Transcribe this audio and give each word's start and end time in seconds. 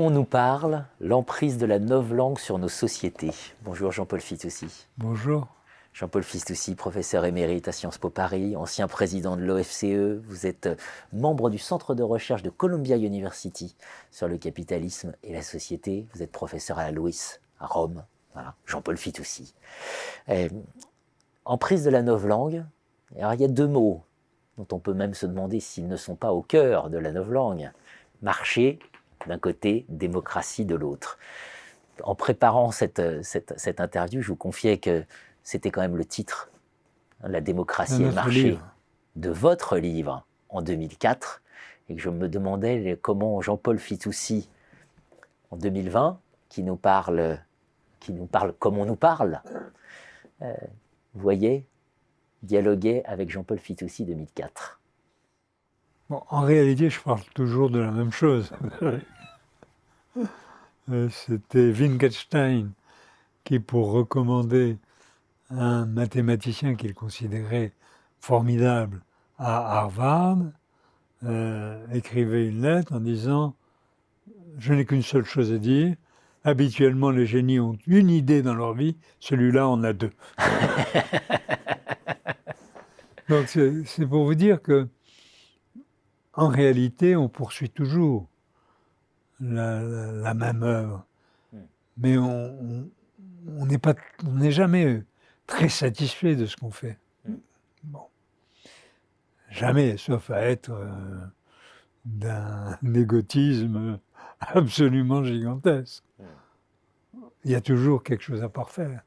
Comme 0.00 0.06
on 0.06 0.10
nous 0.10 0.24
parle, 0.24 0.86
l'emprise 0.98 1.58
de 1.58 1.66
la 1.66 1.78
langue 1.78 2.38
sur 2.38 2.56
nos 2.56 2.70
sociétés? 2.70 3.32
Bonjour 3.64 3.92
Jean-Paul 3.92 4.22
Fitoussi. 4.22 4.86
Bonjour. 4.96 5.46
Jean-Paul 5.92 6.22
Fitoussi, 6.22 6.74
professeur 6.74 7.26
émérite 7.26 7.68
à 7.68 7.72
Sciences 7.72 7.98
Po 7.98 8.08
Paris, 8.08 8.56
ancien 8.56 8.88
président 8.88 9.36
de 9.36 9.42
l'OFCE. 9.42 10.22
Vous 10.24 10.46
êtes 10.46 10.70
membre 11.12 11.50
du 11.50 11.58
centre 11.58 11.94
de 11.94 12.02
recherche 12.02 12.42
de 12.42 12.48
Columbia 12.48 12.96
University 12.96 13.76
sur 14.10 14.26
le 14.26 14.38
capitalisme 14.38 15.12
et 15.22 15.34
la 15.34 15.42
société. 15.42 16.08
Vous 16.14 16.22
êtes 16.22 16.32
professeur 16.32 16.78
à 16.78 16.84
la 16.84 16.92
Louis, 16.92 17.20
à 17.58 17.66
Rome. 17.66 18.02
Voilà. 18.32 18.54
Jean-Paul 18.64 18.96
Fitoussi. 18.96 19.54
Euh, 20.30 20.48
emprise 21.44 21.84
de 21.84 21.90
la 21.90 22.00
langue. 22.00 22.64
Alors 23.18 23.34
il 23.34 23.42
y 23.42 23.44
a 23.44 23.48
deux 23.48 23.68
mots 23.68 24.02
dont 24.56 24.66
on 24.72 24.78
peut 24.78 24.94
même 24.94 25.12
se 25.12 25.26
demander 25.26 25.60
s'ils 25.60 25.88
ne 25.88 25.96
sont 25.96 26.16
pas 26.16 26.32
au 26.32 26.40
cœur 26.40 26.88
de 26.88 26.96
la 26.96 27.10
langue. 27.10 27.70
Marché 28.22 28.78
d'un 29.26 29.38
côté, 29.38 29.86
démocratie 29.88 30.64
de 30.64 30.74
l'autre. 30.74 31.18
En 32.02 32.14
préparant 32.14 32.70
cette, 32.70 33.02
cette, 33.22 33.80
interview, 33.80 34.22
je 34.22 34.28
vous 34.28 34.36
confiais 34.36 34.78
que 34.78 35.04
c'était 35.42 35.70
quand 35.70 35.82
même 35.82 35.96
le 35.96 36.04
titre, 36.04 36.50
hein, 37.22 37.28
La 37.28 37.40
démocratie 37.40 38.02
et 38.02 38.06
le 38.06 38.12
marché, 38.12 38.58
de 39.16 39.30
votre 39.30 39.76
livre 39.76 40.24
en 40.48 40.62
2004, 40.62 41.42
et 41.88 41.96
que 41.96 42.00
je 42.00 42.08
me 42.08 42.28
demandais 42.28 42.98
comment 43.02 43.40
Jean-Paul 43.40 43.78
Fitoussi, 43.78 44.48
en 45.50 45.56
2020, 45.56 46.18
qui 46.48 46.62
nous 46.62 46.76
parle, 46.76 47.38
qui 47.98 48.12
nous 48.12 48.26
parle 48.26 48.52
comme 48.54 48.78
on 48.78 48.86
nous 48.86 48.96
parle, 48.96 49.42
euh, 50.42 50.54
voyez, 51.14 51.66
dialoguait 52.42 53.02
avec 53.04 53.30
Jean-Paul 53.30 53.58
Fitoussi 53.58 54.04
2004 54.04 54.79
en 56.10 56.42
réalité, 56.42 56.90
je 56.90 57.00
parle 57.00 57.22
toujours 57.34 57.70
de 57.70 57.78
la 57.78 57.90
même 57.90 58.12
chose. 58.12 58.52
Euh, 60.90 61.08
c'était 61.10 61.70
Wittgenstein 61.70 62.72
qui, 63.44 63.60
pour 63.60 63.92
recommander 63.92 64.76
un 65.50 65.86
mathématicien 65.86 66.74
qu'il 66.74 66.94
considérait 66.94 67.70
formidable 68.18 69.00
à 69.38 69.78
Harvard, 69.78 70.38
euh, 71.24 71.86
écrivait 71.92 72.48
une 72.48 72.62
lettre 72.62 72.92
en 72.92 72.98
disant 72.98 73.54
Je 74.58 74.74
n'ai 74.74 74.84
qu'une 74.84 75.02
seule 75.02 75.24
chose 75.24 75.52
à 75.52 75.58
dire. 75.58 75.94
Habituellement, 76.42 77.10
les 77.10 77.26
génies 77.26 77.60
ont 77.60 77.78
une 77.86 78.10
idée 78.10 78.42
dans 78.42 78.54
leur 78.54 78.74
vie, 78.74 78.96
celui-là 79.20 79.68
en 79.68 79.84
a 79.84 79.92
deux. 79.92 80.10
Donc, 83.28 83.46
c'est 83.46 84.06
pour 84.08 84.24
vous 84.24 84.34
dire 84.34 84.60
que 84.60 84.88
en 86.34 86.48
réalité, 86.48 87.16
on 87.16 87.28
poursuit 87.28 87.70
toujours 87.70 88.28
la, 89.40 90.34
même 90.34 90.62
œuvre. 90.62 91.04
Hmm. 91.52 91.58
Mais 91.96 92.16
on 92.18 93.66
n'est 93.66 93.80
on 94.26 94.34
n'est 94.34 94.52
jamais 94.52 95.02
très 95.46 95.68
satisfait 95.68 96.36
de 96.36 96.46
ce 96.46 96.56
qu'on 96.56 96.70
fait. 96.70 96.98
Hmm. 97.26 97.36
Bon. 97.84 98.04
Jamais, 99.50 99.96
sauf 99.96 100.30
à 100.30 100.42
être 100.42 100.70
euh, 100.70 101.26
d'un 102.04 102.78
égotisme 102.94 103.98
absolument 104.40 105.24
gigantesque. 105.24 106.04
Hmm. 106.18 106.24
Il 107.44 107.50
y 107.50 107.54
a 107.54 107.60
toujours 107.60 108.02
quelque 108.02 108.22
chose 108.22 108.42
à 108.42 108.48
parfaire. 108.48 109.02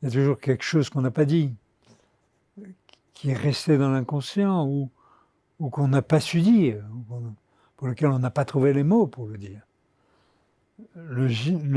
Il 0.00 0.06
y 0.06 0.08
a 0.08 0.10
toujours 0.12 0.38
quelque 0.38 0.62
chose 0.62 0.88
qu'on 0.90 1.00
n'a 1.00 1.10
pas 1.10 1.24
dit, 1.24 1.54
qui 3.14 3.30
est 3.30 3.36
resté 3.36 3.78
dans 3.78 3.90
l'inconscient 3.90 4.64
ou 4.64 4.90
ou 5.60 5.70
qu'on 5.70 5.88
n'a 5.88 6.02
pas 6.02 6.20
su 6.20 6.40
dire, 6.40 6.84
pour 7.76 7.88
lequel 7.88 8.10
on 8.10 8.18
n'a 8.18 8.30
pas 8.30 8.44
trouvé 8.44 8.72
les 8.72 8.84
mots 8.84 9.06
pour 9.06 9.26
le 9.26 9.38
dire. 9.38 9.62
Le, 10.94 11.26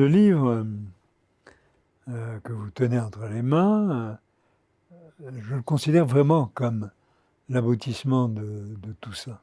livre 0.08 0.66
euh, 2.08 2.40
que 2.40 2.54
vous 2.54 2.70
tenez 2.70 3.00
entre 3.00 3.26
les 3.26 3.42
mains, 3.42 4.20
euh, 4.92 5.32
je 5.40 5.56
le 5.56 5.62
considère 5.62 6.06
vraiment 6.06 6.52
comme 6.54 6.92
l'aboutissement 7.50 8.28
de, 8.30 8.78
tout 9.02 9.14
ça. 9.14 9.42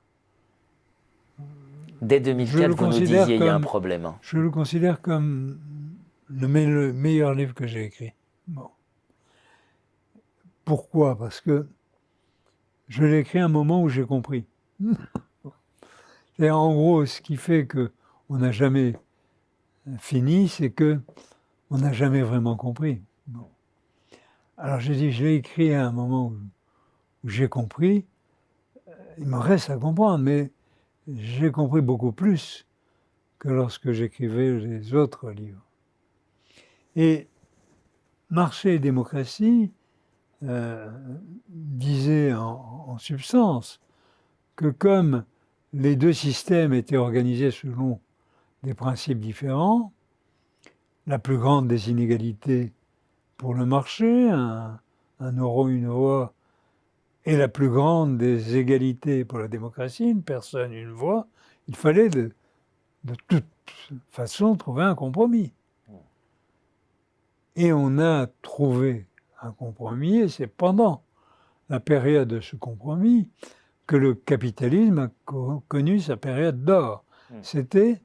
Dès 2.00 2.20
2004, 2.20 2.70
vous 2.70 2.87
nous 2.87 2.93
disiez 2.93 3.25
qu'il 3.25 3.44
y 3.44 3.49
a 3.49 3.55
un 3.55 3.60
problème. 3.60 4.06
Hein. 4.06 4.16
Je 4.22 4.38
le 4.38 4.50
considère 4.50 5.00
comme 5.00 5.59
le, 6.31 6.93
meilleur 6.93 7.34
livre 7.34 7.55
que 7.55 7.66
j'ai 7.66 7.84
écrit. 7.84 8.12
Bon. 8.47 8.69
Pourquoi? 10.65 11.19
Parce 11.19 11.41
que 11.41 11.66
je 12.88 13.04
l'ai 13.04 13.19
écrit 13.19 13.38
à 13.38 13.44
un 13.44 13.49
moment 13.49 13.82
où 13.82 13.88
j'ai 13.88 14.04
compris. 14.04 14.47
Et 16.38 16.50
en 16.50 16.72
gros, 16.72 17.04
ce 17.06 17.21
qui 17.21 17.37
fait 17.37 17.66
que 17.66 17.91
on 18.28 18.38
n'a 18.38 18.53
jamais 18.53 18.94
fini, 19.99 20.49
c'est 20.49 20.71
que 20.71 21.00
on 21.71 21.78
n'a 21.78 21.93
jamais 21.93 22.22
vraiment 22.22 22.56
compris. 22.56 23.03
Alors 24.56 24.81
j'ai 24.81 24.94
dit, 24.94 25.12
je 25.12 25.25
l'ai 25.25 25.34
écrit 25.37 25.72
à 25.72 25.87
un 25.87 25.93
moment 25.93 26.28
où, 26.28 26.38
j'ai 27.25 27.49
compris. 27.49 28.06
Il 29.19 29.26
me 29.26 29.38
reste 29.38 29.70
à 29.70 29.76
comprendre, 29.76 30.25
mais 30.25 30.50
j'ai 31.09 31.50
compris 31.50 31.81
beaucoup 31.81 32.12
plus 32.12 32.66
que 33.38 33.49
lorsque 33.49 33.93
j'écrivais 33.93 34.59
les 34.59 34.94
autres 34.94 35.31
livres. 35.31 35.65
Et 36.97 37.28
Marché 38.31 38.75
et 38.75 38.78
démocratie, 38.78 39.72
euh, 40.44 40.88
disait 41.49 42.32
en, 42.32 42.97
substance 42.99 43.81
que 44.56 44.69
comme 44.69 45.25
les 45.72 45.94
deux 45.94 46.12
systèmes 46.12 46.72
étaient 46.72 46.97
organisés 46.97 47.50
selon 47.50 48.00
des 48.65 48.75
principes 48.75 49.21
différents, 49.21 49.93
la 51.06 51.19
plus 51.19 51.38
grande 51.38 51.69
des 51.69 51.91
inégalités 51.91 52.72
pour 53.37 53.54
le 53.54 53.66
marché, 53.66 54.31
un, 54.31 54.81
euro, 55.21 55.69
une 55.69 55.88
voix, 55.88 56.32
et 57.25 57.37
la 57.37 57.49
plus 57.49 57.69
grande 57.69 58.19
des 58.19 58.56
égalités 58.56 59.25
pour 59.25 59.38
la 59.38 59.49
démocratie, 59.49 60.09
une 60.09 60.22
personne, 60.22 60.72
une 60.72 60.91
voix, 60.91 61.28
il 61.69 61.76
fallait 61.76 62.09
de, 62.09 62.32
de 63.05 63.15
toute 63.28 63.44
façon 64.10 64.56
trouver 64.56 64.82
un 64.84 64.94
compromis. 64.94 65.53
Et 67.55 67.72
on 67.72 67.99
a 67.99 68.28
trouvé 68.43 69.08
un 69.43 69.53
compromis, 69.53 70.19
et 70.19 70.28
c'est 70.28 70.47
pendant 70.47 71.03
la 71.69 71.81
période 71.81 72.28
de 72.28 72.41
ce 72.41 72.56
compromis 72.56 73.28
que 73.87 73.97
le 73.97 74.15
capitalisme 74.15 74.99
a 74.99 75.10
connu 75.69 76.00
sa 76.00 76.16
période 76.16 76.65
d'or. 76.65 77.04
Hmm. 77.31 77.38
C'était 77.43 78.03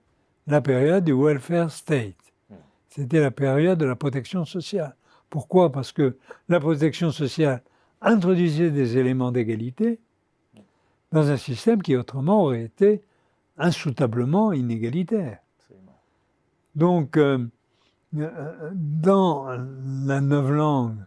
la 0.47 0.61
période 0.61 1.03
du 1.03 1.13
welfare 1.13 1.71
state. 1.71 2.15
Hmm. 2.49 2.55
C'était 2.89 3.19
la 3.19 3.31
période 3.31 3.79
de 3.79 3.85
la 3.85 3.95
protection 3.95 4.45
sociale. 4.45 4.95
Pourquoi? 5.29 5.71
Parce 5.71 5.91
que 5.91 6.17
la 6.49 6.59
protection 6.59 7.11
sociale 7.11 7.63
introduisait 8.01 8.71
des 8.71 8.97
éléments 8.97 9.31
d'égalité 9.31 9.99
dans 11.11 11.29
un 11.29 11.37
système 11.37 11.81
qui 11.81 11.95
autrement 11.95 12.43
aurait 12.43 12.63
été 12.63 13.03
insoutablement 13.57 14.51
inégalitaire. 14.51 15.39
Donc, 16.75 17.17
euh, 17.17 17.45
euh, 18.17 18.71
dans 18.73 19.47
la 20.05 20.19
langue 20.19 20.97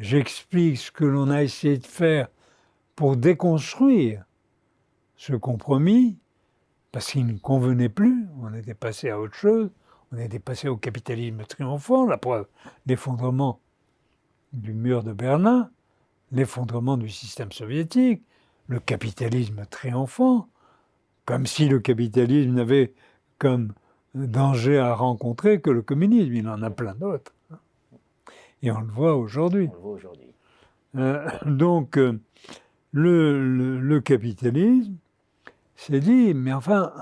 j'explique 0.00 0.78
ce 0.78 0.90
que 0.90 1.04
l'on 1.04 1.30
a 1.30 1.42
essayé 1.42 1.78
de 1.78 1.86
faire 1.86 2.28
pour 2.96 3.16
déconstruire 3.16 4.24
ce 5.16 5.34
compromis, 5.34 6.18
parce 6.90 7.12
qu'il 7.12 7.26
ne 7.26 7.38
convenait 7.38 7.90
plus, 7.90 8.26
on 8.42 8.52
était 8.54 8.74
passé 8.74 9.10
à 9.10 9.20
autre 9.20 9.34
chose, 9.34 9.70
on 10.12 10.18
était 10.18 10.40
passé 10.40 10.66
au 10.66 10.76
capitalisme 10.76 11.44
triomphant, 11.44 12.06
la 12.06 12.16
preuve, 12.16 12.46
l'effondrement 12.86 13.60
du 14.52 14.72
mur 14.72 15.04
de 15.04 15.12
Berlin, 15.12 15.70
l'effondrement 16.32 16.96
du 16.96 17.08
système 17.08 17.52
soviétique, 17.52 18.24
le 18.66 18.80
capitalisme 18.80 19.64
triomphant, 19.70 20.48
comme 21.26 21.46
si 21.46 21.68
le 21.68 21.78
capitalisme 21.78 22.54
n'avait 22.54 22.94
comme 23.38 23.72
danger 24.14 24.78
à 24.78 24.94
rencontrer 24.94 25.60
que 25.60 25.70
le 25.70 25.82
communisme, 25.82 26.34
il 26.34 26.48
en 26.48 26.62
a 26.62 26.70
plein 26.70 26.94
d'autres. 26.94 27.32
Et 28.62 28.70
on 28.70 28.80
le 28.80 28.92
voit 28.92 29.16
aujourd'hui. 29.16 29.70
Euh, 30.96 31.28
donc, 31.46 31.96
euh, 31.96 32.18
le, 32.92 33.98
capitalisme 34.00 34.94
s'est 35.76 36.00
dit, 36.00 36.34
mais 36.34 36.52
enfin, 36.52 36.92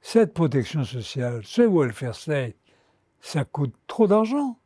cette 0.00 0.34
protection 0.34 0.84
sociale, 0.84 1.40
ce 1.44 1.62
welfare 1.62 2.14
state, 2.14 2.56
ça 3.20 3.44
coûte 3.44 3.74
trop 3.86 4.06
d'argent 4.06 4.58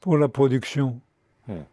pour 0.00 0.16
la 0.16 0.28
production. 0.28 1.00
Hmm. 1.48 1.64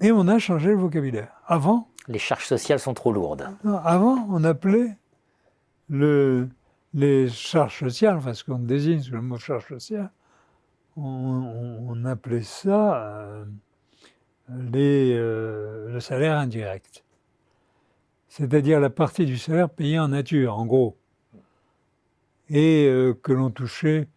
Et 0.00 0.12
on 0.12 0.28
a 0.28 0.38
changé 0.38 0.68
le 0.68 0.76
vocabulaire. 0.76 1.32
Avant. 1.46 1.88
Les 2.08 2.18
charges 2.18 2.46
sociales 2.46 2.80
sont 2.80 2.94
trop 2.94 3.12
lourdes. 3.12 3.48
avant, 3.64 4.26
on 4.28 4.44
appelait 4.44 4.96
le, 5.88 6.48
les 6.92 7.28
charges 7.28 7.78
sociales, 7.78 8.16
enfin 8.16 8.34
ce 8.34 8.44
qu'on 8.44 8.58
désigne 8.58 9.00
sous 9.00 9.14
le 9.14 9.22
mot 9.22 9.38
charge 9.38 9.68
sociale, 9.68 10.10
on, 10.96 12.04
appelait 12.04 12.42
ça 12.42 12.96
euh, 13.02 13.44
euh, 14.50 15.92
le 15.92 16.00
salaire 16.00 16.36
indirect. 16.36 17.04
C'est-à-dire 18.28 18.80
la 18.80 18.90
partie 18.90 19.26
du 19.26 19.38
salaire 19.38 19.70
payé 19.70 19.98
en 19.98 20.08
nature, 20.08 20.58
en 20.58 20.66
gros. 20.66 20.96
et 22.48 22.86
euh, 22.86 23.14
que 23.14 23.32
l'on 23.32 23.50
touchait 23.50 24.08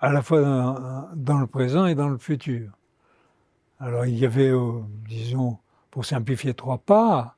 à 0.00 0.12
la 0.12 0.22
fois 0.22 0.40
dans, 1.14 1.38
le 1.38 1.46
présent 1.46 1.86
et 1.86 1.94
dans 1.94 2.08
le 2.08 2.18
futur. 2.18 2.70
Alors 3.78 4.06
il 4.06 4.18
y 4.18 4.24
avait, 4.24 4.52
disons, 5.08 5.58
pour 5.90 6.04
simplifier, 6.04 6.54
trois 6.54 6.78
parts. 6.78 7.36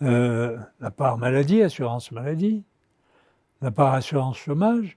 La 0.00 0.90
part 0.96 1.18
maladie, 1.18 1.62
assurance 1.62 2.12
maladie, 2.12 2.62
la 3.62 3.72
part 3.72 3.94
assurance 3.94 4.38
chômage 4.38 4.96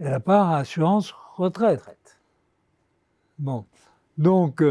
et 0.00 0.04
la 0.04 0.20
part 0.20 0.50
assurance 0.50 1.14
retraite. 1.36 2.20
Bon, 3.38 3.64
donc 4.18 4.62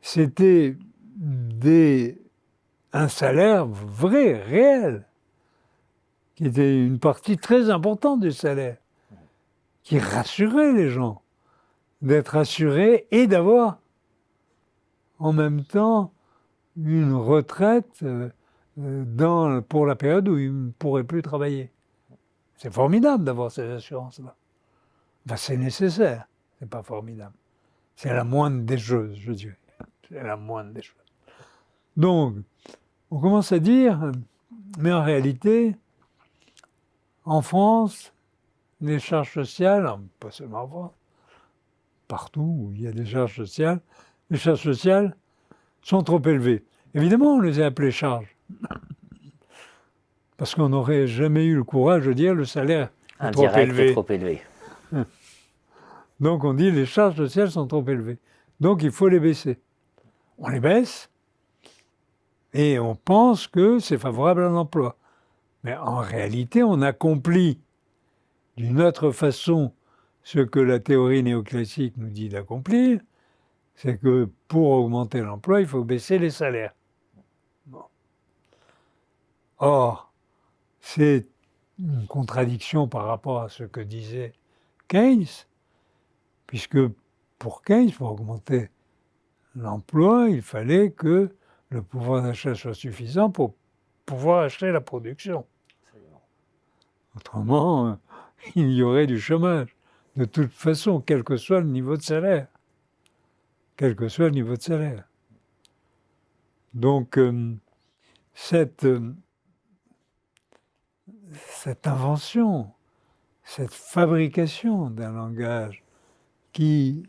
c'était 0.00 0.76
un 2.92 3.08
salaire 3.08 3.66
vrai, 3.66 4.42
réel 4.42 5.06
qui 6.34 6.46
était 6.46 6.84
une 6.84 6.98
partie 6.98 7.36
très 7.36 7.70
importante 7.70 8.20
du 8.20 8.32
salaire, 8.32 8.78
qui 9.82 9.98
rassurait 9.98 10.72
les 10.72 10.90
gens, 10.90 11.22
d'être 12.00 12.36
assurés 12.36 13.06
et 13.10 13.26
d'avoir 13.26 13.78
en 15.18 15.32
même 15.32 15.64
temps 15.64 16.12
une 16.76 17.14
retraite 17.14 18.02
euh, 18.02 18.28
euh, 18.78 19.60
pour 19.60 19.86
la 19.86 19.94
période 19.94 20.28
où 20.28 20.38
ils 20.38 20.66
ne 20.66 20.70
pourraient 20.72 21.04
plus 21.04 21.22
travailler. 21.22 21.70
C'est 22.56 22.72
formidable 22.72 23.24
d'avoir 23.24 23.52
ces 23.52 23.62
assurances-là. 23.70 24.34
C'est 25.36 25.56
nécessaire, 25.56 26.26
c'est 26.58 26.68
pas 26.68 26.82
formidable. 26.82 27.34
C'est 27.96 28.12
la 28.12 28.24
moindre 28.24 28.62
des 28.62 28.78
choses, 28.78 29.16
je 29.16 29.32
dirais. 29.32 29.58
C'est 30.08 30.22
la 30.22 30.36
moindre 30.36 30.72
des 30.72 30.82
choses. 30.82 30.96
Donc, 31.96 32.36
on 33.10 33.20
commence 33.20 33.52
à 33.52 33.58
dire, 33.58 34.12
mais 34.78 34.92
en 34.92 35.02
réalité, 35.02 35.76
en 37.24 37.42
France, 37.42 38.12
les 38.80 38.98
charges 38.98 39.32
sociales, 39.32 39.88
pas 40.18 40.30
seulement 40.30 40.62
en 40.62 40.68
France, 40.68 40.92
partout 42.08 42.40
où 42.40 42.72
il 42.74 42.82
y 42.82 42.86
a 42.86 42.92
des 42.92 43.06
charges 43.06 43.36
sociales, 43.36 43.80
les 44.30 44.38
charges 44.38 44.62
sociales 44.62 45.16
sont 45.82 46.02
trop 46.02 46.20
élevées. 46.22 46.64
Évidemment, 46.94 47.36
on 47.36 47.40
les 47.40 47.60
a 47.60 47.66
appelées 47.66 47.90
charges. 47.90 48.36
Parce 50.36 50.54
qu'on 50.54 50.70
n'aurait 50.70 51.06
jamais 51.06 51.44
eu 51.44 51.54
le 51.54 51.64
courage 51.64 52.06
de 52.06 52.12
dire 52.12 52.34
le 52.34 52.44
salaire 52.44 52.90
est 53.20 53.30
trop 53.30 53.48
élevé. 53.48 53.90
Est 53.90 53.92
trop 53.92 54.06
élevé. 54.08 54.42
Donc 56.20 56.44
on 56.44 56.54
dit 56.54 56.70
les 56.70 56.86
charges 56.86 57.16
sociales 57.16 57.50
sont 57.50 57.66
trop 57.66 57.84
élevées. 57.86 58.18
Donc 58.60 58.82
il 58.82 58.90
faut 58.90 59.08
les 59.08 59.20
baisser. 59.20 59.60
On 60.38 60.48
les 60.48 60.60
baisse 60.60 61.10
et 62.52 62.78
on 62.78 62.94
pense 62.94 63.46
que 63.46 63.78
c'est 63.78 63.98
favorable 63.98 64.44
à 64.44 64.48
l'emploi. 64.48 64.96
Mais 65.64 65.76
en 65.76 65.98
réalité, 65.98 66.62
on 66.62 66.82
accomplit 66.82 67.60
d'une 68.56 68.80
autre 68.80 69.10
façon 69.12 69.72
ce 70.22 70.40
que 70.40 70.60
la 70.60 70.78
théorie 70.78 71.22
néoclassique 71.22 71.96
nous 71.96 72.10
dit 72.10 72.28
d'accomplir, 72.28 73.00
c'est 73.74 73.98
que 73.98 74.28
pour 74.48 74.70
augmenter 74.70 75.20
l'emploi, 75.20 75.60
il 75.60 75.66
faut 75.66 75.84
baisser 75.84 76.18
les 76.18 76.30
salaires. 76.30 76.74
Or, 79.58 80.12
c'est 80.80 81.28
une 81.78 82.06
contradiction 82.06 82.88
par 82.88 83.06
rapport 83.06 83.42
à 83.42 83.48
ce 83.48 83.64
que 83.64 83.80
disait 83.80 84.34
Keynes, 84.92 85.46
puisque 86.46 86.76
pour 87.38 87.62
Keynes, 87.62 87.92
pour 87.92 88.12
augmenter 88.12 88.68
l'emploi, 89.56 90.28
il 90.28 90.42
fallait 90.42 90.90
que 90.90 91.34
le 91.70 91.80
pouvoir 91.80 92.22
d'achat 92.22 92.54
soit 92.54 92.74
suffisant 92.74 93.30
pour 93.30 93.54
pouvoir 94.04 94.42
acheter 94.42 94.70
la 94.70 94.82
production. 94.82 95.46
Autrement, 97.16 97.86
euh, 97.86 97.94
il 98.54 98.70
y 98.70 98.82
aurait 98.82 99.06
du 99.06 99.18
chômage. 99.18 99.74
De 100.16 100.26
toute 100.26 100.52
façon, 100.52 101.00
quel 101.00 101.24
que 101.24 101.38
soit 101.38 101.60
le 101.60 101.68
niveau 101.68 101.96
de 101.96 102.02
salaire. 102.02 102.48
Quel 103.78 103.96
que 103.96 104.08
soit 104.08 104.26
le 104.26 104.32
niveau 104.32 104.56
de 104.56 104.62
salaire. 104.62 105.08
Donc, 106.74 107.16
euh, 107.16 107.54
cette, 108.34 108.84
euh, 108.84 109.14
cette 111.32 111.86
invention, 111.86 112.70
cette 113.44 113.72
fabrication 113.72 114.90
d'un 114.90 115.12
langage 115.12 115.82
qui, 116.52 117.06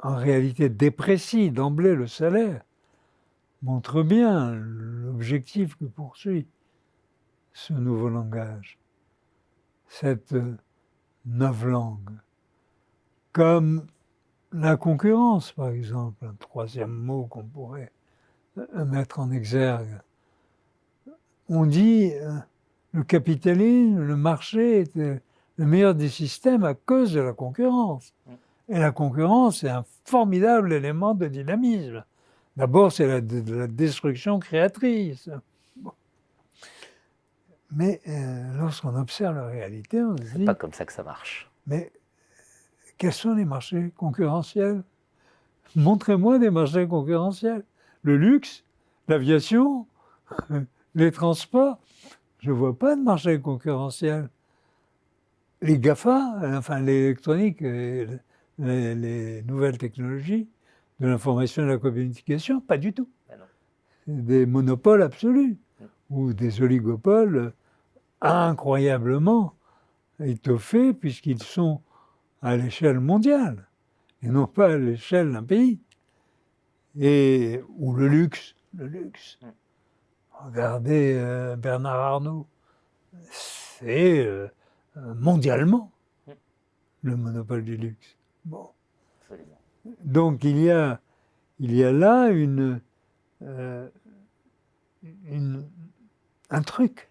en 0.00 0.16
réalité, 0.16 0.68
déprécie 0.68 1.50
d'emblée 1.50 1.94
le 1.94 2.06
salaire, 2.06 2.62
montre 3.62 4.02
bien 4.02 4.54
l'objectif 4.54 5.76
que 5.76 5.84
poursuit 5.84 6.46
ce 7.52 7.72
nouveau 7.72 8.08
langage 8.08 8.78
cette 9.90 10.34
neuf 11.26 11.64
langue, 11.64 12.10
comme 13.32 13.86
la 14.52 14.76
concurrence, 14.76 15.52
par 15.52 15.68
exemple, 15.68 16.24
un 16.24 16.34
troisième 16.34 16.92
mot 16.92 17.26
qu'on 17.26 17.44
pourrait 17.44 17.92
euh, 18.58 18.84
mettre 18.84 19.20
en 19.20 19.30
exergue. 19.30 20.00
On 21.48 21.66
dit 21.66 22.12
euh, 22.14 22.38
le 22.92 23.02
capitalisme, 23.02 24.00
le 24.00 24.16
marché 24.16 24.84
euh, 24.96 25.18
le 25.60 25.66
meilleur 25.66 25.94
des 25.94 26.08
systèmes 26.08 26.64
à 26.64 26.72
cause 26.72 27.12
de 27.12 27.20
la 27.20 27.34
concurrence. 27.34 28.14
Et 28.70 28.78
la 28.78 28.92
concurrence 28.92 29.62
est 29.62 29.68
un 29.68 29.84
formidable 30.06 30.72
élément 30.72 31.12
de 31.12 31.26
dynamisme. 31.26 32.02
D'abord, 32.56 32.90
c'est 32.90 33.06
la, 33.06 33.20
la, 33.20 33.66
destruction 33.66 34.38
créatrice. 34.38 35.28
Mais 37.72 38.00
euh, 38.08 38.56
lorsqu'on 38.56 38.96
observe 38.96 39.36
la 39.36 39.48
réalité, 39.48 40.02
on 40.02 40.16
se 40.16 40.22
dit. 40.22 40.30
C'est 40.32 40.44
pas 40.46 40.54
comme 40.54 40.72
ça 40.72 40.86
que 40.86 40.94
ça 40.94 41.02
marche. 41.02 41.50
Mais 41.66 41.92
quels 42.96 43.12
sont 43.12 43.34
les 43.34 43.44
marchés 43.44 43.92
concurrentiels? 43.98 44.82
Montrez-moi 45.76 46.38
des 46.38 46.50
marchés 46.50 46.88
concurrentiels. 46.88 47.64
Le 48.02 48.16
luxe, 48.16 48.64
l'aviation, 49.08 49.86
les 50.94 51.12
transports. 51.12 51.78
Je 52.38 52.50
ne 52.50 52.56
vois 52.56 52.78
pas 52.78 52.96
de 52.96 53.02
marché 53.02 53.38
concurrentiel. 53.38 54.30
Les 55.62 55.78
GAFA, 55.78 56.56
enfin 56.56 56.80
l'électronique, 56.80 57.60
les, 57.60 58.06
les, 58.58 59.42
nouvelles 59.42 59.78
technologies 59.78 60.48
de 61.00 61.06
l'information 61.06 61.62
et 61.62 61.66
de 61.66 61.70
la 61.70 61.78
communication, 61.78 62.60
pas 62.60 62.78
du 62.78 62.92
tout. 62.92 63.08
Ben 63.28 63.38
des 64.06 64.46
monopoles 64.46 65.02
absolus 65.02 65.58
mm. 65.80 65.84
ou 66.10 66.32
des 66.32 66.62
oligopoles 66.62 67.52
incroyablement 68.20 69.54
étoffés 70.22 70.92
puisqu'ils 70.92 71.42
sont 71.42 71.80
à 72.42 72.56
l'échelle 72.56 73.00
mondiale 73.00 73.68
et 74.22 74.28
non 74.28 74.46
pas 74.46 74.72
à 74.72 74.76
l'échelle 74.76 75.32
d'un 75.32 75.42
pays. 75.42 75.80
Et, 76.98 77.62
ou 77.78 77.94
le 77.94 78.08
luxe, 78.08 78.56
le 78.74 78.86
luxe. 78.86 79.38
Mm. 79.42 79.46
Regardez 80.46 81.14
euh, 81.16 81.56
Bernard 81.56 82.00
Arnault, 82.00 82.46
c'est 83.30 84.24
euh, 84.26 84.48
mondialement 85.14 85.92
mm. 86.26 86.32
le 87.02 87.16
monopole 87.16 87.64
du 87.64 87.76
luxe. 87.76 88.16
Bon. 88.44 88.70
Donc 90.04 90.44
il 90.44 90.58
y 90.58 90.70
a, 90.70 91.00
il 91.58 91.74
y 91.74 91.84
a 91.84 91.92
là 91.92 92.28
une, 92.28 92.80
euh, 93.42 93.88
une 95.02 95.68
un 96.50 96.62
truc 96.62 97.10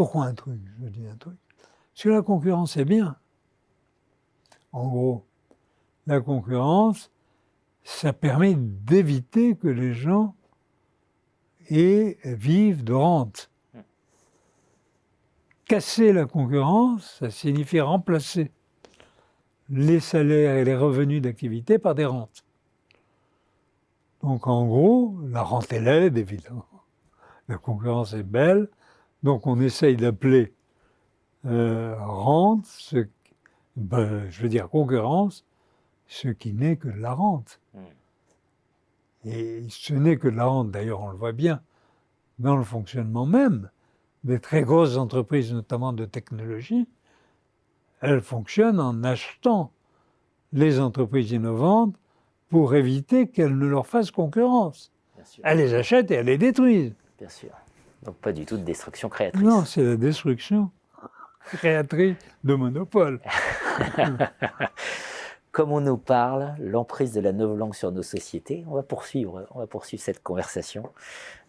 pourquoi 0.00 0.24
un 0.24 0.34
truc? 0.34 0.58
Je 0.82 0.88
dis 0.88 1.06
un 1.06 1.16
truc. 1.16 1.36
Parce 1.58 2.04
que 2.04 2.08
la 2.08 2.22
concurrence 2.22 2.78
est 2.78 2.86
bien. 2.86 3.18
En 4.72 4.88
gros, 4.88 5.26
la 6.06 6.22
concurrence, 6.22 7.10
ça 7.84 8.14
permet 8.14 8.54
d'éviter 8.54 9.56
que 9.56 9.68
les 9.68 9.92
gens 9.92 10.34
aient, 11.68 12.16
vivent 12.24 12.82
de 12.82 12.94
rente. 12.94 13.49
Casser 15.70 16.12
la 16.12 16.26
concurrence, 16.26 17.18
ça 17.20 17.30
signifie 17.30 17.80
remplacer 17.80 18.50
les 19.68 20.00
salaires 20.00 20.56
et 20.56 20.64
les 20.64 20.74
revenus 20.74 21.22
d'activité 21.22 21.78
par 21.78 21.94
des 21.94 22.06
rentes. 22.06 22.44
Donc 24.20 24.48
en 24.48 24.66
gros, 24.66 25.16
la 25.28 25.42
rente 25.42 25.72
est 25.72 25.78
laide, 25.78 26.18
évidemment. 26.18 26.66
La 27.46 27.56
concurrence 27.56 28.14
est 28.14 28.24
belle, 28.24 28.68
donc 29.22 29.46
on 29.46 29.60
essaye 29.60 29.96
d'appeler 29.96 30.52
euh, 31.44 31.94
rente, 32.00 32.66
ce, 32.66 33.06
ben, 33.76 34.28
je 34.28 34.42
veux 34.42 34.48
dire 34.48 34.68
concurrence, 34.68 35.46
ce 36.08 36.30
qui 36.30 36.52
n'est 36.52 36.78
que 36.78 36.88
de 36.88 36.98
la 36.98 37.12
rente. 37.12 37.60
Hmm. 37.74 37.84
Et 39.24 39.66
ce 39.68 39.94
n'est 39.94 40.18
que 40.18 40.26
de 40.26 40.36
la 40.36 40.46
rente, 40.46 40.72
d'ailleurs 40.72 41.00
on 41.00 41.10
le 41.10 41.16
voit 41.16 41.30
bien 41.30 41.62
dans 42.40 42.56
le 42.56 42.64
fonctionnement 42.64 43.24
même 43.24 43.70
des 44.24 44.38
très 44.38 44.62
grosses 44.62 44.96
entreprises, 44.96 45.52
notamment 45.52 45.92
de 45.92 46.04
technologie, 46.04 46.86
elles 48.00 48.20
fonctionnent 48.20 48.80
en 48.80 49.02
achetant 49.04 49.72
les 50.52 50.80
entreprises 50.80 51.32
innovantes 51.32 51.94
pour 52.48 52.74
éviter 52.74 53.28
qu'elles 53.28 53.56
ne 53.56 53.66
leur 53.66 53.86
fassent 53.86 54.10
concurrence. 54.10 54.92
Elles 55.42 55.58
les 55.58 55.74
achètent 55.74 56.10
et 56.10 56.14
elles 56.14 56.26
les 56.26 56.38
détruisent. 56.38 56.94
Bien 57.18 57.28
sûr. 57.28 57.50
Donc 58.02 58.16
pas 58.16 58.32
du 58.32 58.46
tout 58.46 58.56
de 58.56 58.62
destruction 58.62 59.08
créatrice. 59.08 59.42
Non, 59.42 59.64
c'est 59.64 59.84
la 59.84 59.96
destruction 59.96 60.70
créatrice 61.44 62.16
de 62.42 62.54
monopole. 62.54 63.20
Comme 65.52 65.72
on 65.72 65.80
nous 65.80 65.96
parle, 65.96 66.54
l'emprise 66.60 67.12
de 67.12 67.20
la 67.20 67.32
nouvelle 67.32 67.58
langue 67.58 67.74
sur 67.74 67.90
nos 67.90 68.04
sociétés, 68.04 68.64
on 68.68 68.74
va 68.74 68.84
poursuivre, 68.84 69.46
on 69.50 69.58
va 69.58 69.66
poursuivre 69.66 70.00
cette 70.00 70.22
conversation 70.22 70.84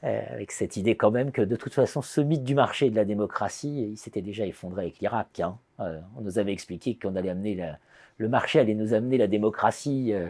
euh, 0.03 0.21
avec 0.31 0.51
cette 0.51 0.75
idée 0.75 0.95
quand 0.95 1.11
même 1.11 1.31
que 1.31 1.43
de 1.43 1.55
toute 1.55 1.73
façon, 1.73 2.01
ce 2.01 2.19
mythe 2.19 2.43
du 2.43 2.55
marché 2.55 2.87
et 2.87 2.89
de 2.89 2.95
la 2.95 3.05
démocratie, 3.05 3.89
il 3.91 3.97
s'était 3.97 4.23
déjà 4.23 4.47
effondré 4.47 4.81
avec 4.81 4.99
l'Irak. 4.99 5.39
Hein. 5.39 5.55
Euh, 5.79 5.99
on 6.17 6.21
nous 6.21 6.39
avait 6.39 6.51
expliqué 6.51 6.97
qu'on 6.99 7.15
allait 7.15 7.29
amener 7.29 7.75
le 8.17 8.29
marché 8.29 8.59
allait 8.59 8.73
nous 8.73 8.93
amener 8.93 9.17
la 9.17 9.27
démocratie 9.27 10.13
euh, 10.13 10.29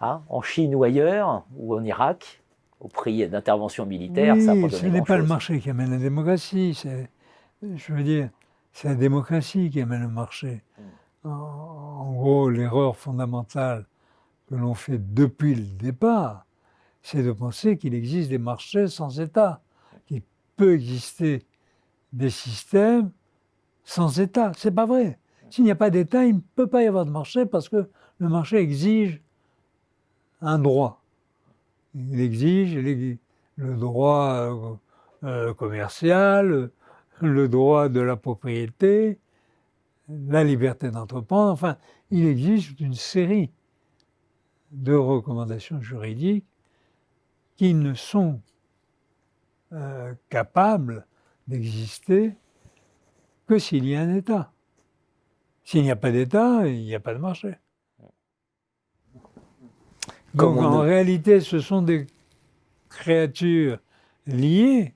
hein, 0.00 0.22
en 0.28 0.40
Chine 0.40 0.74
ou 0.74 0.84
ailleurs, 0.84 1.44
ou 1.56 1.74
en 1.74 1.82
Irak, 1.82 2.40
au 2.78 2.86
prix 2.86 3.28
d'intervention 3.28 3.84
militaire. 3.84 4.36
Oui, 4.36 4.70
ce 4.70 4.86
n'est 4.86 5.02
pas 5.02 5.16
le 5.16 5.26
marché 5.26 5.58
qui 5.58 5.70
amène 5.70 5.90
la 5.90 5.98
démocratie, 5.98 6.80
je 7.62 7.92
veux 7.92 8.02
dire, 8.04 8.28
c'est 8.72 8.88
la 8.88 8.94
démocratie 8.94 9.70
qui 9.70 9.80
amène 9.80 10.02
le 10.02 10.08
marché. 10.08 10.62
Hmm. 10.78 10.82
En, 11.24 12.12
gros, 12.12 12.50
l'erreur 12.50 12.96
fondamentale 12.96 13.86
que 14.48 14.54
l'on 14.54 14.74
fait 14.74 14.98
depuis 14.98 15.54
le 15.54 15.64
départ, 15.64 16.46
c'est 17.02 17.22
de 17.22 17.32
penser 17.32 17.78
qu'il 17.78 17.94
existe 17.94 18.28
des 18.28 18.38
marchés 18.38 18.88
sans 18.88 19.20
État, 19.20 19.60
qu'il 20.06 20.22
peut 20.56 20.74
exister 20.74 21.44
des 22.12 22.30
systèmes 22.30 23.10
sans 23.84 24.20
État. 24.20 24.52
C'est 24.56 24.72
pas 24.72 24.86
vrai. 24.86 25.18
S'il 25.50 25.64
n'y 25.64 25.70
a 25.70 25.76
pas 25.76 25.90
d'État, 25.90 26.24
il 26.24 26.36
ne 26.36 26.40
peut 26.54 26.66
pas 26.66 26.82
y 26.82 26.86
avoir 26.86 27.04
de 27.04 27.10
marché 27.10 27.46
parce 27.46 27.68
que 27.68 27.88
le 28.18 28.28
marché 28.28 28.58
exige 28.58 29.20
un 30.40 30.58
droit. 30.58 31.02
Il 31.94 32.20
exige 32.20 32.74
le 33.56 33.74
droit 33.76 34.32
euh, 34.32 34.74
euh, 35.24 35.54
commercial, 35.54 36.70
le 37.20 37.48
droit 37.48 37.88
de 37.88 38.00
la 38.00 38.16
propriété, 38.16 39.18
la 40.28 40.44
liberté 40.44 40.90
d'entreprendre. 40.90 41.52
Enfin, 41.52 41.76
il 42.10 42.26
existe 42.26 42.80
une 42.80 42.94
série 42.94 43.50
de 44.70 44.94
recommandations 44.94 45.80
juridiques 45.80 46.46
qui 47.56 47.74
ne 47.74 47.94
sont 47.94 48.40
euh, 49.72 50.14
capables 50.28 51.06
d'exister 51.46 52.34
que 53.46 53.58
s'il 53.58 53.86
y 53.86 53.94
a 53.94 54.00
un 54.00 54.14
État. 54.14 54.52
S'il 55.64 55.82
n'y 55.82 55.90
a 55.90 55.96
pas 55.96 56.10
d'État, 56.10 56.66
il 56.66 56.82
n'y 56.82 56.94
a 56.94 57.00
pas 57.00 57.14
de 57.14 57.18
marché. 57.18 57.56
Donc 60.34 60.58
en 60.58 60.80
réalité, 60.80 61.40
ce 61.40 61.60
sont 61.60 61.82
des 61.82 62.06
créatures 62.88 63.78
liées 64.26 64.94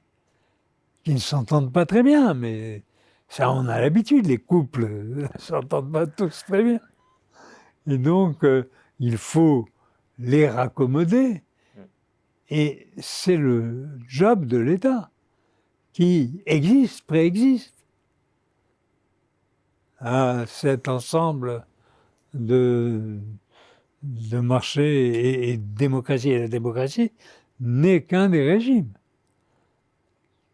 qui 1.05 1.13
ne 1.13 1.19
s'entendent 1.19 1.73
pas 1.73 1.87
très 1.87 2.03
bien, 2.03 2.35
mais 2.35 2.83
ça, 3.29 3.51
on 3.51 3.67
a 3.69 3.81
l'habitude, 3.81 4.27
les 4.27 4.39
couples 4.39 4.89
ne 4.89 5.27
s'entendent 5.39 5.93
pas 5.93 6.07
tous 6.07 6.45
très 6.45 6.63
bien. 6.63 6.81
Et 7.87 7.99
donc, 7.99 8.45
euh, 8.45 8.69
il 8.99 9.17
faut 9.19 9.69
les 10.19 10.49
raccommoder. 10.49 11.43
Et 12.49 12.89
c'est 12.99 13.37
le 13.37 13.89
job 14.07 14.47
de 14.47 14.57
l'État 14.57 15.11
qui 15.93 16.43
existe, 16.47 17.05
préexiste 17.07 17.75
à 19.99 20.45
cet 20.47 20.89
ensemble 20.89 21.67
de, 22.35 23.19
de 24.03 24.39
marché 24.39 25.51
et, 25.51 25.57
de 25.57 25.77
démocratie. 25.77 26.31
Et 26.31 26.39
la 26.39 26.49
démocratie 26.49 27.13
n'est 27.61 28.03
qu'un 28.03 28.29
des 28.29 28.47
régimes 28.47 28.93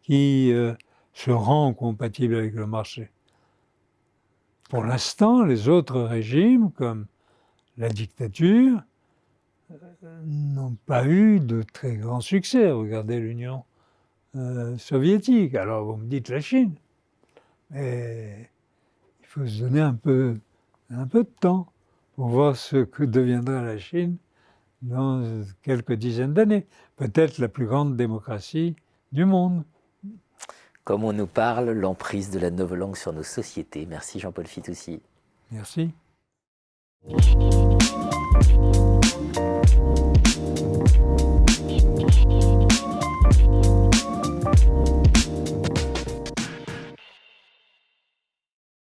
qui 0.01 0.51
euh, 0.51 0.73
se 1.13 1.31
rend 1.31 1.73
compatible 1.73 2.35
avec 2.35 2.53
le 2.53 2.67
marché. 2.67 3.09
Pour 4.69 4.83
l'instant, 4.83 5.43
les 5.43 5.69
autres 5.69 6.01
régimes, 6.01 6.71
comme 6.71 7.05
la 7.77 7.89
dictature, 7.89 8.81
euh, 9.71 10.21
n'ont 10.25 10.75
pas 10.85 11.07
eu 11.07 11.39
de 11.39 11.61
très 11.61 11.95
grand 11.95 12.21
succès. 12.21 12.71
Regardez 12.71 13.19
l'Union 13.19 13.63
euh, 14.35 14.77
soviétique. 14.77 15.55
Alors 15.55 15.85
vous 15.85 15.97
me 15.97 16.07
dites 16.07 16.29
la 16.29 16.41
Chine. 16.41 16.73
Mais 17.69 18.49
il 19.21 19.27
faut 19.27 19.45
se 19.45 19.61
donner 19.61 19.81
un 19.81 19.93
peu, 19.93 20.39
un 20.89 21.07
peu 21.07 21.23
de 21.23 21.31
temps 21.39 21.67
pour 22.15 22.27
voir 22.27 22.55
ce 22.55 22.83
que 22.83 23.03
deviendra 23.03 23.61
la 23.61 23.77
Chine 23.77 24.17
dans 24.81 25.43
quelques 25.61 25.93
dizaines 25.93 26.33
d'années. 26.33 26.67
Peut-être 26.97 27.37
la 27.37 27.47
plus 27.47 27.65
grande 27.65 27.95
démocratie 27.95 28.75
du 29.11 29.25
monde. 29.25 29.63
Comme 30.83 31.05
on 31.05 31.13
nous 31.13 31.27
parle, 31.27 31.69
l'emprise 31.71 32.29
de 32.29 32.39
la 32.39 32.49
nouvelle 32.49 32.79
langue 32.79 32.97
sur 32.97 33.13
nos 33.13 33.23
sociétés. 33.23 33.85
Merci 33.89 34.19
Jean-Paul 34.19 34.47
Fitoussi. 34.47 35.01
Merci. 35.51 35.91